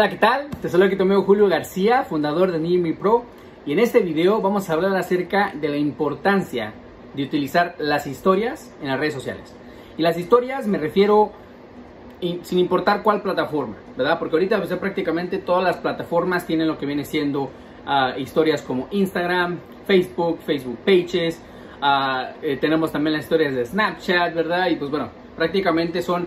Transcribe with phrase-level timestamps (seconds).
[0.00, 0.48] Hola, ¿qué tal?
[0.62, 3.22] Te saludo aquí amigo Julio García, fundador de Nimi Pro.
[3.66, 6.72] Y en este video vamos a hablar acerca de la importancia
[7.12, 9.54] de utilizar las historias en las redes sociales.
[9.98, 11.32] Y las historias me refiero
[12.18, 14.18] sin importar cuál plataforma, ¿verdad?
[14.18, 18.88] Porque ahorita pues, prácticamente todas las plataformas tienen lo que viene siendo uh, historias como
[18.92, 21.42] Instagram, Facebook, Facebook Pages.
[21.82, 24.70] Uh, eh, tenemos también las historias de Snapchat, ¿verdad?
[24.70, 26.26] Y pues bueno, prácticamente son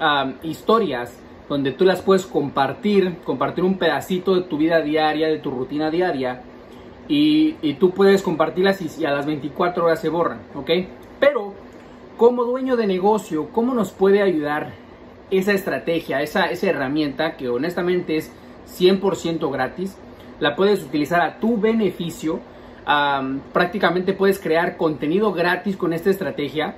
[0.00, 5.38] uh, historias donde tú las puedes compartir, compartir un pedacito de tu vida diaria, de
[5.38, 6.42] tu rutina diaria,
[7.08, 10.70] y, tú puedes compartirlas y, a las 24 horas se borran, ¿ok?
[11.18, 11.52] Pero
[12.16, 14.74] como dueño de negocio, ¿cómo nos puede ayudar
[15.32, 18.30] esa estrategia, esa, esa herramienta que honestamente es
[18.78, 19.96] 100% gratis?
[20.38, 22.38] La puedes utilizar a tu beneficio.
[23.52, 26.76] prácticamente puedes crear contenido gratis con esta estrategia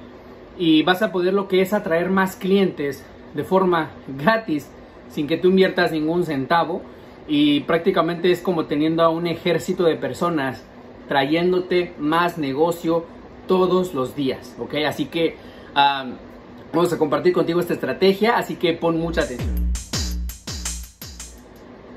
[0.58, 3.04] y vas a poder lo que es atraer más clientes
[3.34, 4.68] de forma gratis
[5.11, 6.83] sin que tú inviertas ningún centavo
[7.28, 10.62] y prácticamente es como teniendo a un ejército de personas
[11.08, 13.05] trayéndote más negocio
[13.47, 14.75] todos los días, ¿ok?
[14.86, 15.36] Así que
[15.75, 19.72] vamos a compartir contigo esta estrategia, así que pon mucha atención.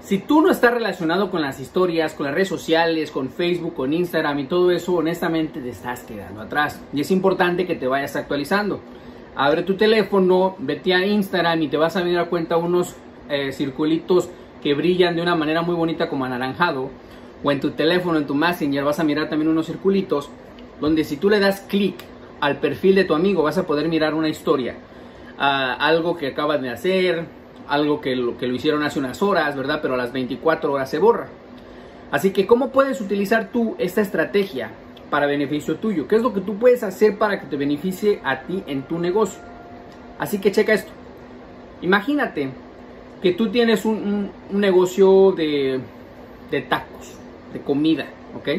[0.02, 3.92] Si tú no estás relacionado con las historias, con las redes sociales, con Facebook, con
[3.92, 6.80] Instagram y todo eso, honestamente te estás quedando atrás.
[6.94, 8.82] Y es importante que te vayas actualizando
[9.36, 12.96] abre tu teléfono, vete a Instagram y te vas a venir a cuenta unos
[13.30, 14.30] eh, circulitos
[14.62, 16.90] que brillan de una manera muy bonita como anaranjado.
[17.44, 20.30] O en tu teléfono, en tu Messenger, vas a mirar también unos circulitos
[20.80, 21.96] donde si tú le das clic
[22.42, 24.76] al perfil de tu amigo vas a poder mirar una historia.
[25.38, 27.26] Ah, algo que acabas de hacer,
[27.68, 29.80] algo que lo, que lo hicieron hace unas horas, ¿verdad?
[29.82, 31.28] Pero a las 24 horas se borra.
[32.12, 34.72] Así que, ¿cómo puedes utilizar tú esta estrategia?
[35.10, 36.08] Para beneficio tuyo.
[36.08, 39.00] ¿Qué es lo que tú puedes hacer para que te beneficie a ti en tu
[39.00, 39.40] negocio?
[40.20, 40.92] Así que checa esto.
[41.82, 42.50] Imagínate
[43.22, 45.80] que tú tienes un, negocio de,
[46.52, 47.16] de, tacos,
[47.54, 48.06] de comida,
[48.38, 48.50] ¿ok?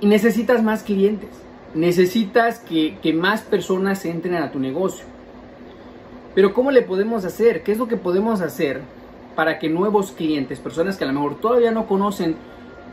[0.00, 1.30] Y necesitas más clientes.
[1.74, 5.04] Necesitas que, que más personas entren a tu negocio.
[6.34, 7.62] Pero ¿cómo le podemos hacer?
[7.62, 8.82] ¿Qué es lo que podemos hacer
[9.34, 12.36] para que nuevos clientes, personas que a lo mejor todavía no conocen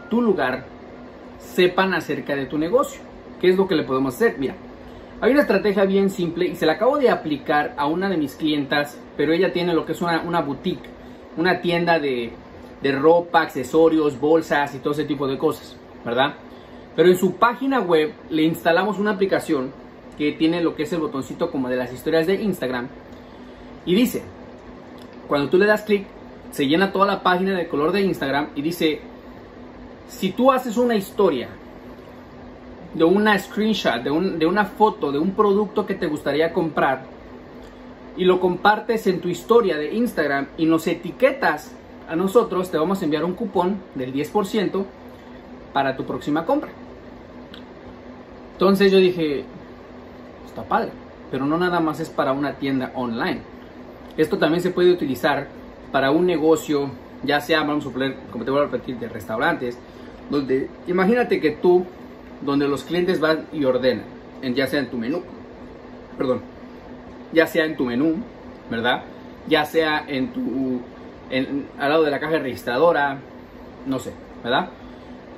[0.09, 0.65] tu lugar,
[1.53, 3.01] sepan acerca de tu negocio.
[3.39, 4.37] ¿Qué es lo que le podemos hacer?
[4.37, 4.55] Mira,
[5.21, 8.35] hay una estrategia bien simple y se la acabo de aplicar a una de mis
[8.35, 10.89] clientas, pero ella tiene lo que es una, boutique,
[11.37, 12.31] una tienda de,
[12.81, 16.35] de ropa, accesorios, bolsas y todo ese tipo de cosas, ¿verdad?
[16.95, 19.71] Pero en su página web le instalamos una aplicación
[20.17, 22.87] que tiene lo que es el botoncito como de las historias de Instagram.
[23.85, 24.23] Y dice,
[25.27, 26.05] cuando tú le das clic,
[26.51, 29.01] se llena toda la página de color de Instagram y dice
[30.07, 31.49] si tú haces una historia
[32.93, 37.03] de una screenshot, de, una foto de un producto que te gustaría comprar
[38.15, 41.73] y lo compartes en tu historia de Instagram y nos etiquetas
[42.07, 44.85] a nosotros, te vamos a enviar un cupón del 10%
[45.73, 46.71] para tu próxima compra.
[48.53, 49.43] Entonces yo dije,
[50.45, 50.91] está padre,
[51.29, 53.41] pero no nada más es para una tienda online.
[54.15, 55.49] Esto también se puede utilizar
[55.91, 56.89] para un negocio,
[57.23, 59.77] ya sea, vamos a poner, como te voy a repetir, de restaurantes,
[60.29, 61.85] donde imagínate que tú,
[62.41, 64.05] donde los clientes van y ordenan,
[64.41, 65.23] en, ya sea en tu menú,
[66.17, 66.41] perdón,
[67.31, 68.17] ya sea en tu menú,
[68.69, 69.03] ¿verdad?
[69.47, 70.81] Ya sea en tu,
[71.31, 73.19] al lado de la caja registradora,
[73.85, 74.11] no sé,
[74.43, 74.69] ¿verdad?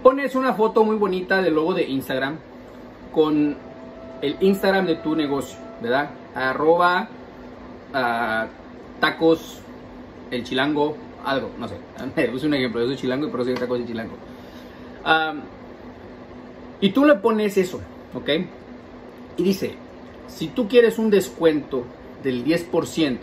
[0.03, 2.37] Pones una foto muy bonita del logo de Instagram
[3.11, 3.57] con
[4.21, 6.11] el Instagram de tu negocio, ¿verdad?
[6.33, 7.09] Arroba
[7.93, 8.47] ah,
[8.99, 9.59] tacos
[10.31, 11.75] el chilango, algo, no sé.
[12.15, 14.13] Es un ejemplo, yo soy chilango y por eso tacos el chilango
[16.81, 17.81] y tú le pones eso,
[18.13, 18.29] ¿ok?
[19.37, 19.75] Y dice,
[20.27, 21.85] si tú quieres un descuento
[22.23, 23.17] del 10%,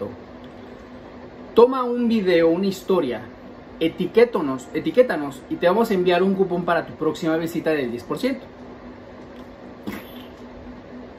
[1.55, 3.23] toma un video, una historia,
[3.81, 8.39] etiquétanos, etiquétanos y te vamos a enviar un cupón para tu próxima visita del 10%.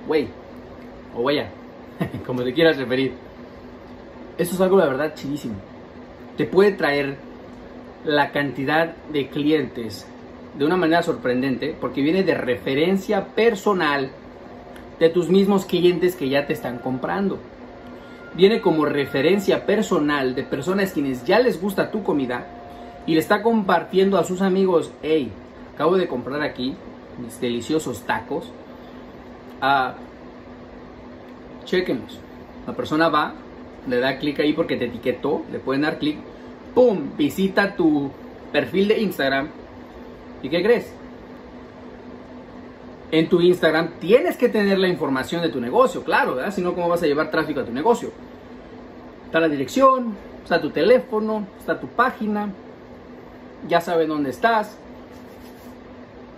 [0.08, 0.28] Güey,
[1.16, 1.50] o vaya,
[2.26, 3.14] como te quieras referir.
[4.38, 5.56] Eso es algo, la verdad, chidísimo.
[6.38, 7.18] Te puede traer
[8.04, 10.06] la cantidad de clientes
[10.58, 14.12] de una manera sorprendente porque viene de referencia personal
[15.00, 17.38] de tus mismos clientes que ya te están comprando.
[18.36, 22.48] Viene como referencia personal de personas quienes ya les gusta tu comida
[23.06, 25.32] y le está compartiendo a sus amigos, hey,
[25.74, 26.76] acabo de comprar aquí
[27.22, 28.52] mis deliciosos tacos.
[29.62, 29.96] Ah,
[31.66, 32.20] chequenlos.
[32.68, 33.34] La persona va,
[33.88, 36.18] le da clic ahí porque te etiquetó, le pueden dar clic,
[36.74, 37.12] ¡pum!
[37.18, 38.12] Visita tu
[38.52, 39.50] perfil de Instagram
[40.46, 40.94] ¿Y qué crees?
[43.12, 46.54] En tu Instagram tienes que tener la información de tu negocio, claro, ¿verdad?
[46.54, 48.12] Si no, ¿cómo vas a llevar tráfico a tu negocio?
[49.26, 50.14] Está la dirección,
[50.44, 52.50] está tu teléfono, está tu página,
[53.68, 54.78] ya saben dónde estás,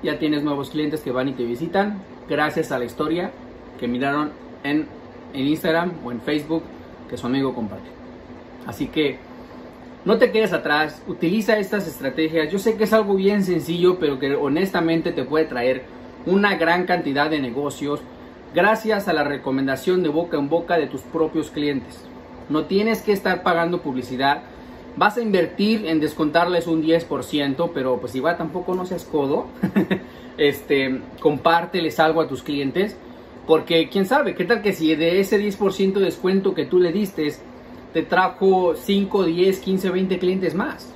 [0.03, 3.31] ya tienes nuevos clientes que van y te visitan gracias a la historia
[3.77, 4.31] que miraron
[4.63, 4.87] en,
[5.33, 6.63] en Instagram o en Facebook
[7.09, 7.89] que su amigo comparte.
[8.65, 9.19] Así que
[10.07, 12.49] no te quedes atrás, utiliza estas estrategias.
[12.49, 15.83] Yo sé que es algo bien sencillo, pero que honestamente te puede traer
[16.25, 17.99] una gran cantidad de negocios
[18.55, 22.05] gracias a la recomendación de boca en boca de tus propios clientes.
[22.47, 24.43] No tienes que estar pagando publicidad.
[24.95, 29.47] Vas a invertir en descontarles un 10%, pero pues igual tampoco no seas codo.
[30.37, 32.95] este, compárteles algo a tus clientes.
[33.45, 36.93] Porque quién sabe, qué tal que si de ese 10% de descuento que tú le
[36.93, 37.27] diste
[37.93, 40.93] te trajo 5, 10, 15, 20 clientes más.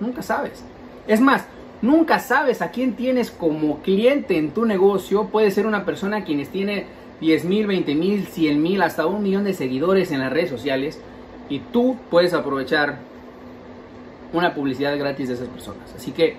[0.00, 0.64] Nunca sabes.
[1.06, 1.46] Es más,
[1.82, 5.26] nunca sabes a quién tienes como cliente en tu negocio.
[5.26, 6.86] Puede ser una persona quienes tiene
[7.20, 11.00] 10 mil, 20 mil, 100 mil, hasta un millón de seguidores en las redes sociales.
[11.48, 12.98] Y tú puedes aprovechar
[14.32, 15.94] una publicidad gratis de esas personas.
[15.96, 16.36] Así que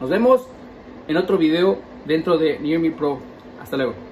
[0.00, 0.46] nos vemos
[1.08, 3.18] en otro video dentro de Near Me Pro.
[3.60, 4.05] Hasta luego.